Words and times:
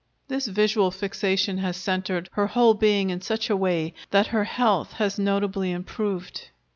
This 0.29 0.47
visual 0.47 0.89
fixation 0.89 1.59
has 1.59 1.77
centred 1.77 2.27
her 2.31 2.47
whole 2.47 2.73
being 2.73 3.11
in 3.11 3.21
such 3.21 3.51
a 3.51 3.55
way 3.55 3.93
that 4.09 4.25
her 4.33 4.45
health 4.45 4.93
has 4.93 5.19
notably 5.19 5.71
improved. 5.71 6.49